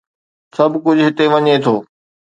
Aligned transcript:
سڀ 0.55 0.71
ڪجهه 0.83 1.05
هتي 1.09 1.25
وڃي 1.31 1.55
ٿو. 1.63 1.75